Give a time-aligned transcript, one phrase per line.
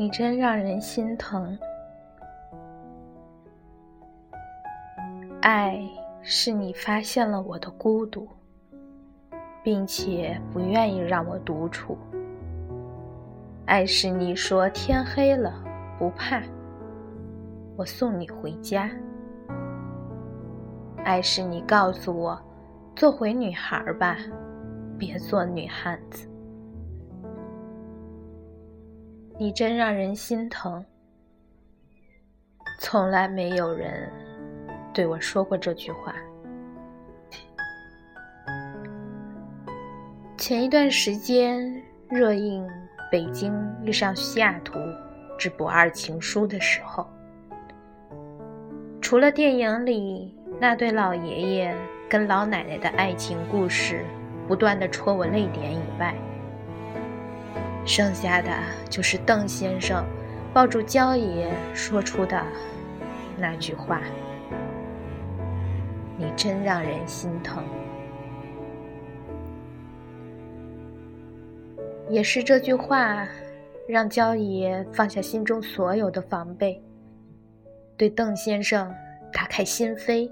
[0.00, 1.58] 你真让人心疼。
[5.42, 5.78] 爱
[6.22, 8.26] 是你发现了我的孤独，
[9.62, 11.98] 并且不愿意让我独处。
[13.66, 15.62] 爱是你说天黑了
[15.98, 16.40] 不怕，
[17.76, 18.90] 我送你回家。
[21.04, 22.40] 爱是你告诉我，
[22.96, 24.16] 做回女孩吧，
[24.98, 26.26] 别做女汉子。
[29.40, 30.84] 你真让人心疼。
[32.78, 34.06] 从来没有人
[34.92, 36.14] 对我说过这句话。
[40.36, 41.58] 前一段时间
[42.10, 42.62] 热映
[43.10, 43.50] 《北京
[43.82, 44.78] 遇上西雅图
[45.38, 47.06] 之不二情书》的时候，
[49.00, 51.74] 除了电影里那对老爷爷
[52.10, 54.04] 跟老奶奶的爱情故事
[54.46, 56.14] 不断的戳我泪点以外，
[57.84, 58.50] 剩下的
[58.88, 60.04] 就是邓先生
[60.52, 62.40] 抱住焦爷说出的
[63.36, 64.00] 那句话
[66.16, 67.64] ：“你真让人心疼。”
[72.08, 73.26] 也是这句话，
[73.88, 76.82] 让焦爷放下心中所有的防备，
[77.96, 78.92] 对邓先生
[79.32, 80.30] 打开心扉。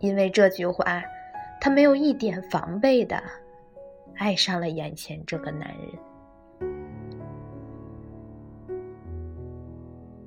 [0.00, 1.02] 因为这句话，
[1.60, 3.22] 他没有一点防备的。
[4.16, 5.88] 爱上了眼前这个男人。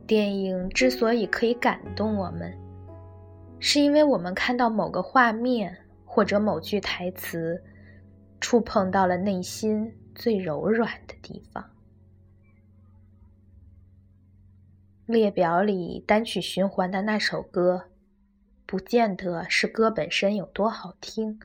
[0.05, 2.57] 电影之所以可以感动我们，
[3.59, 7.61] 是因为我们看到某个画面或者某句台词，
[8.39, 11.63] 触碰到了内心最柔软的地方。
[15.05, 17.89] 列表里单曲循环的那首歌，
[18.65, 21.39] 不见得是歌本身有多好听。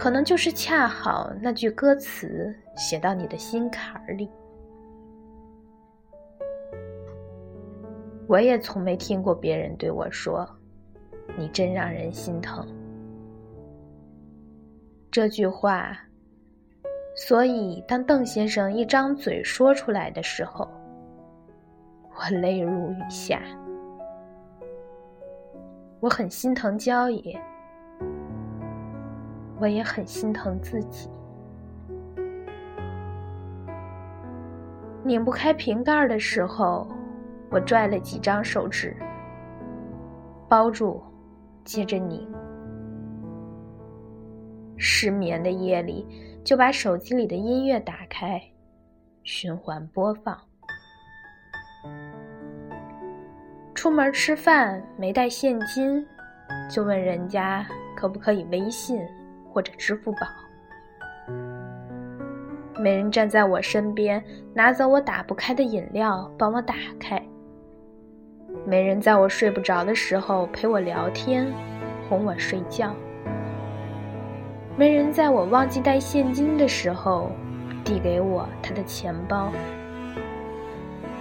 [0.00, 4.30] 可能就是恰好那句歌词写到你的心坎儿里。
[8.26, 10.48] 我也从没听过别人对我说
[11.36, 12.66] ：“你真让人心疼。”
[15.12, 15.94] 这句话，
[17.14, 20.66] 所以当邓先生一张嘴说出来的时候，
[22.14, 23.42] 我泪如雨下。
[26.00, 27.38] 我很心疼焦爷。
[29.60, 31.10] 我也很心疼自己，
[35.04, 36.88] 拧不开瓶盖的时候，
[37.50, 38.96] 我拽了几张手指，
[40.48, 41.02] 包住，
[41.62, 42.26] 接着拧。
[44.78, 46.06] 失眠的夜里，
[46.42, 48.40] 就把手机里的音乐打开，
[49.24, 50.40] 循环播放。
[53.74, 56.06] 出门吃饭没带现金，
[56.70, 59.06] 就问人家可不可以微信。
[59.52, 60.20] 或者支付宝，
[62.78, 64.22] 没人站在我身边
[64.54, 67.20] 拿走我打不开的饮料帮我打开，
[68.64, 71.46] 没人在我睡不着的时候陪我聊天
[72.08, 72.94] 哄我睡觉，
[74.76, 77.30] 没人在我忘记带现金的时候
[77.84, 79.52] 递给我他的钱包，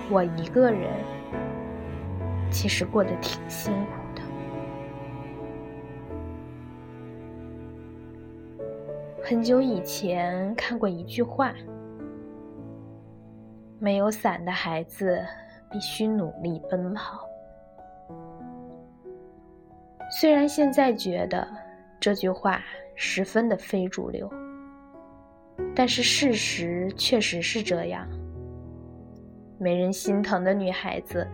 [0.09, 0.91] 我一个人
[2.51, 3.99] 其实过得挺辛苦。
[9.29, 11.53] 很久以前看过一句话
[13.78, 15.23] ：“没有伞的孩子
[15.69, 17.29] 必须努力奔跑。”
[20.09, 21.47] 虽然现在觉得
[22.00, 22.59] 这句话
[22.95, 24.28] 十分的非主流，
[25.75, 28.09] 但是事实确实是这样。
[29.59, 31.28] 没人心疼的女孩子，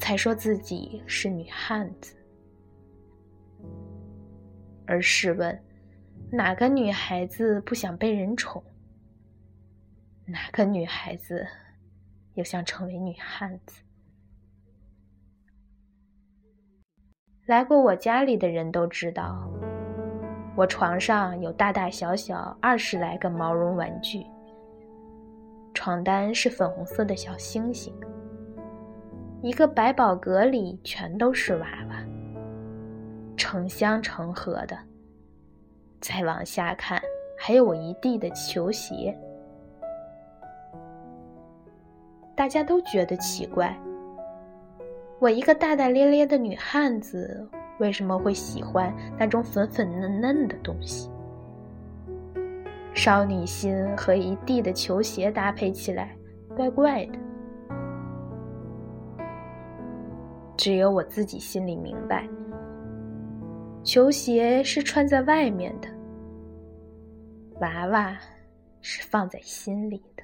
[0.00, 2.16] 才说自己是女汉子。
[4.84, 5.56] 而试问？
[6.32, 8.62] 哪个女孩子不想被人宠？
[10.26, 11.46] 哪个女孩子
[12.34, 13.80] 又想成为女汉子？
[17.46, 19.48] 来过我家里的人都知道，
[20.56, 24.26] 我床上有大大小小二十来个毛绒玩具，
[25.74, 27.94] 床单是粉红色的小星星，
[29.42, 32.04] 一个百宝格里全都是娃娃，
[33.36, 34.76] 成箱成盒的。
[36.06, 37.02] 再往下看，
[37.36, 39.12] 还有我一地的球鞋。
[42.36, 43.76] 大家都觉得奇怪，
[45.18, 47.44] 我一个大大咧咧的女汉子，
[47.80, 51.10] 为什么会喜欢那种粉粉嫩嫩的东西？
[52.94, 56.16] 少女心和一地的球鞋搭配起来，
[56.54, 57.18] 怪怪的。
[60.56, 62.28] 只有我自己心里明白。
[63.82, 65.88] 球鞋是穿在外面的，
[67.60, 68.14] 娃娃
[68.82, 70.22] 是放在心里的。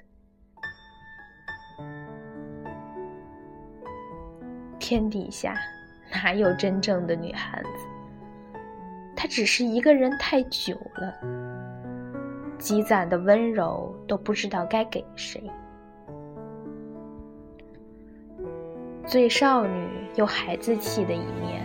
[4.79, 5.55] 天底下
[6.11, 7.70] 哪有真正的女汉子
[9.17, 11.14] 她只是一个人太久了
[12.58, 15.43] 积攒的温柔都不知道该给谁。
[19.06, 21.62] 最少女又孩子气的一面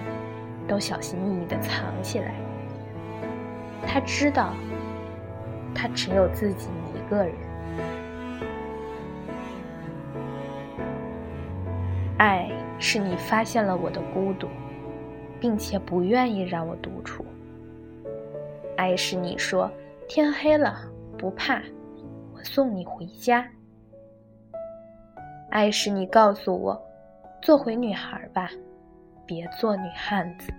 [0.68, 2.36] 都小心翼翼的藏起来
[3.86, 4.54] 她知道
[5.78, 7.36] 她只有自己一个人。
[12.18, 14.48] 爱是你发现了我的孤独，
[15.40, 17.24] 并且不愿意让我独处。
[18.76, 19.72] 爱是你说
[20.08, 20.80] 天黑了
[21.16, 21.62] 不怕，
[22.34, 23.48] 我送你回家。
[25.52, 26.84] 爱是你告诉我。
[27.40, 28.50] 做回女孩吧，
[29.28, 30.52] 别做女汉子。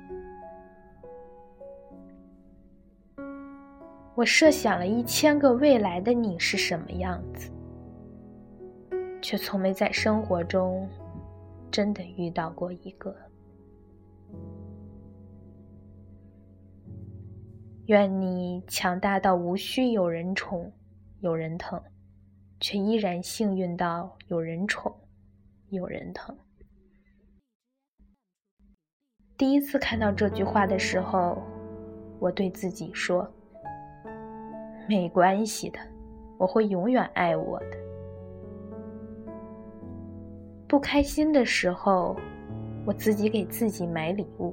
[4.19, 7.53] 我设想了一千个未来的你是什么样子，
[9.23, 10.89] 却从没在生活中
[11.71, 13.15] 真的遇到过一个。
[17.87, 20.73] 愿你强大到无需有人宠、
[21.21, 21.81] 有人疼，
[22.59, 24.93] 却依然幸运到有人宠、
[25.69, 26.37] 有人疼。
[29.37, 31.41] 第一次看到这句话的时候，
[32.19, 33.33] 我对自己说
[34.89, 35.79] ：“没关系的，
[36.39, 37.77] 我会永远爱我的。”
[40.67, 42.17] 不开心的时候，
[42.85, 44.53] 我自己给自己买礼物；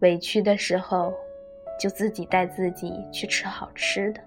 [0.00, 1.12] 委屈的时候，
[1.80, 4.20] 就自己带自己去吃好吃的。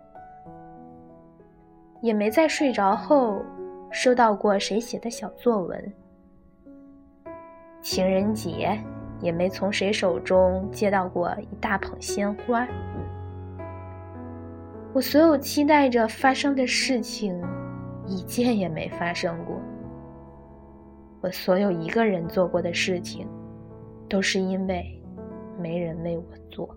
[2.01, 3.41] 也没在睡着后
[3.91, 5.93] 收到过谁写的小作文。
[7.81, 8.77] 情人节
[9.21, 12.67] 也没从谁手中接到过一大捧鲜花。
[14.93, 17.41] 我所有期待着发生的事情，
[18.05, 19.59] 一件也没发生过。
[21.21, 23.25] 我所有一个人做过的事情，
[24.09, 25.01] 都是因为
[25.57, 26.75] 没人为我做。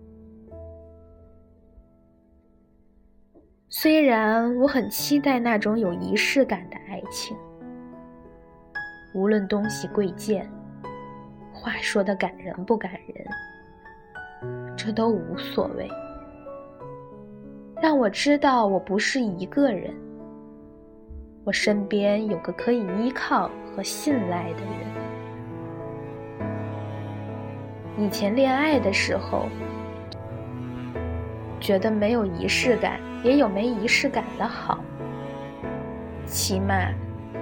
[3.69, 7.37] 虽然我很期待那种有仪式感的爱情，
[9.13, 10.49] 无论东西贵贱。
[11.53, 15.89] 话说的感人不感人，这都无所谓。
[17.85, 19.95] 让我知道我不是一个人，
[21.45, 24.89] 我身边有个可以依靠和信赖的人。
[27.99, 29.51] 以前恋爱的时候，
[31.61, 34.83] 觉得没有仪式感也有没仪式感的好，
[36.25, 36.91] 起码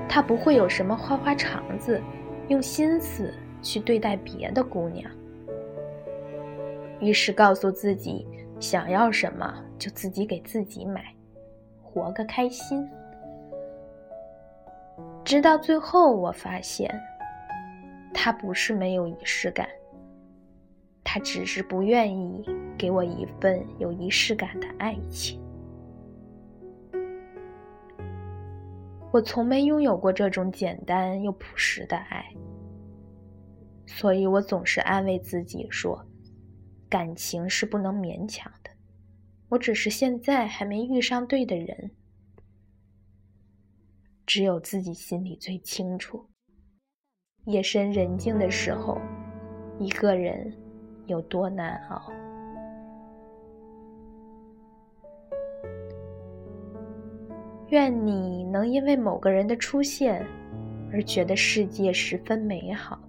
[0.09, 2.03] 他不会有什么花花肠子，
[2.49, 3.33] 用心思。
[3.62, 5.09] 去对待别的姑娘，
[6.99, 8.27] 于是告诉自己，
[8.62, 11.12] 想要什么就自己给自己买，
[11.82, 12.88] 活个开心。
[15.25, 16.88] 直到最后，我发现，
[18.14, 19.69] 他不是没有仪式感，
[21.03, 22.49] 他只是不愿意
[22.79, 25.43] 给我一份有仪式感的爱情。
[29.11, 32.25] 我从没拥有过这种简单又朴实的爱。
[33.87, 36.00] 所以我总是安慰自己说，
[36.92, 38.70] 感情是不能勉强的。
[39.49, 41.90] 我只是现在还没遇上对的人，
[44.26, 46.26] 只有自己心里最清楚。
[47.46, 49.00] 夜深人静的时候，
[49.78, 50.54] 一个人
[51.06, 52.12] 有多难熬。
[57.70, 60.26] 愿你能因为某个人的出现，
[60.92, 63.00] 而觉得世界十分美好。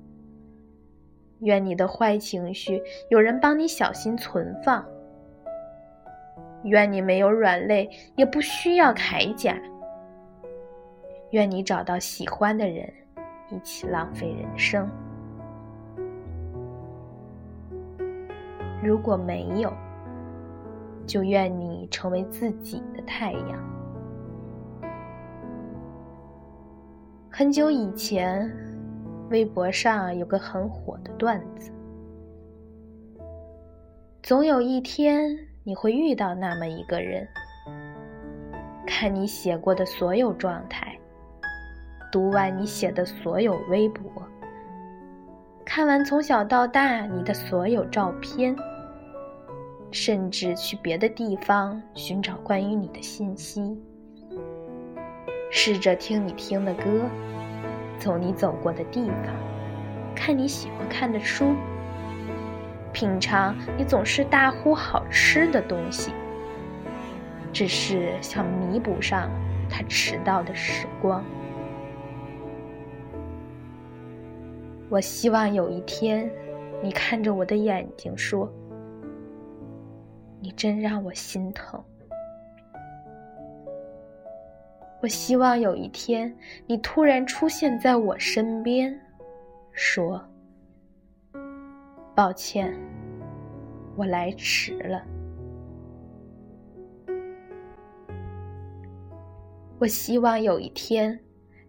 [1.44, 4.84] 愿你的坏情绪有人帮你小心存放。
[6.64, 9.58] 愿你没有软肋，也不需要铠甲。
[11.32, 12.92] 愿你找到喜欢的人，
[13.50, 14.90] 一起浪费人生。
[18.82, 19.74] 如果没有，
[21.06, 23.60] 就愿你成为自己的太阳。
[27.30, 28.50] 很久以前。
[29.34, 31.72] 微博上有个很火的段子：
[34.22, 37.28] 总有一天你会遇到那么一个人，
[38.86, 40.96] 看你写过的所有状态，
[42.12, 44.06] 读完你写的所有微博，
[45.66, 48.56] 看完从小到大你的所有照片，
[49.90, 53.76] 甚至去别的地方寻找关于你的信息，
[55.50, 56.84] 试着听你听的歌。
[58.04, 59.34] 走你走过的地方，
[60.14, 61.56] 看你喜欢看的书，
[62.92, 66.12] 品尝你总是大呼好吃的东西，
[67.54, 69.30] 只是想弥补上
[69.70, 71.24] 他迟到的时光。
[74.90, 76.30] 我希望有一天，
[76.82, 78.52] 你看着我的眼睛说
[80.42, 81.82] ：“你真让我心疼。”
[85.04, 86.34] 我希望有一天，
[86.66, 88.98] 你突然出现在我身边，
[89.74, 90.26] 说
[92.16, 92.74] ：“抱歉，
[93.98, 95.06] 我来迟了。”
[99.78, 101.20] 我希望有一天，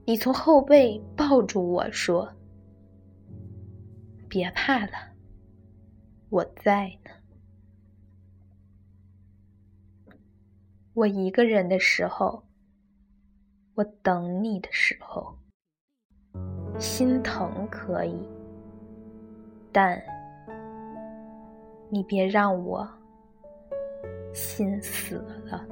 [0.04, 2.32] 你从后背抱住我说
[4.30, 4.92] ：“别怕了，
[6.28, 7.10] 我在呢。”
[10.94, 12.44] 我一个人的时候，
[13.74, 15.36] 我等你的时候，
[16.78, 18.28] 心疼可以，
[19.72, 20.00] 但
[21.88, 22.88] 你别让我
[24.32, 25.16] 心死
[25.46, 25.66] 了。